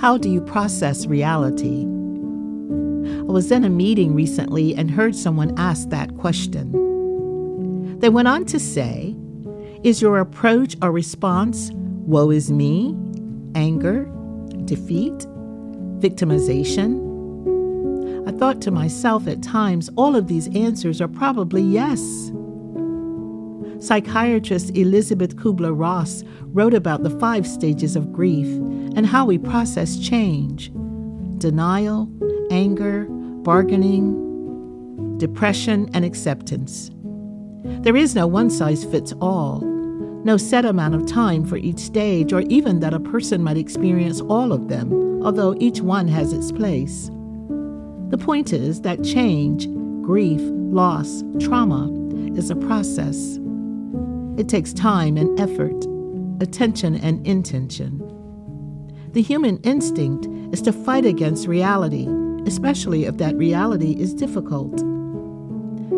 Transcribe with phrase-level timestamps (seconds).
[0.00, 1.82] How do you process reality?
[1.82, 7.98] I was in a meeting recently and heard someone ask that question.
[7.98, 9.14] They went on to say,
[9.84, 12.96] Is your approach or response, woe is me,
[13.54, 14.10] anger,
[14.64, 15.12] defeat,
[15.98, 16.96] victimization?
[18.26, 22.32] I thought to myself at times, all of these answers are probably yes.
[23.80, 29.98] Psychiatrist Elisabeth Kubler Ross wrote about the five stages of grief and how we process
[29.98, 30.70] change
[31.38, 32.06] denial,
[32.50, 33.06] anger,
[33.42, 36.90] bargaining, depression, and acceptance.
[37.82, 39.60] There is no one size fits all,
[40.22, 44.20] no set amount of time for each stage, or even that a person might experience
[44.20, 47.06] all of them, although each one has its place.
[48.10, 49.66] The point is that change,
[50.02, 51.90] grief, loss, trauma
[52.36, 53.39] is a process.
[54.40, 55.84] It takes time and effort,
[56.40, 57.98] attention and intention.
[59.12, 62.08] The human instinct is to fight against reality,
[62.46, 64.78] especially if that reality is difficult.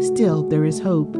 [0.00, 1.16] Still, there is hope.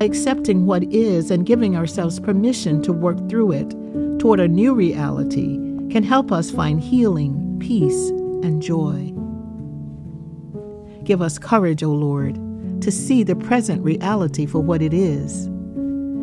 [0.00, 3.70] Accepting what is and giving ourselves permission to work through it
[4.20, 5.56] toward a new reality
[5.90, 8.10] can help us find healing, peace,
[8.44, 9.12] and joy.
[11.02, 12.36] Give us courage, O Lord,
[12.80, 15.50] to see the present reality for what it is,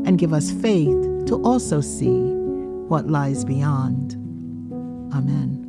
[0.06, 2.22] and give us faith to also see
[2.88, 4.14] what lies beyond.
[5.14, 5.63] Amen.